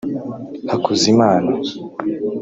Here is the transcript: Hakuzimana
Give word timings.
Hakuzimana 0.69 1.51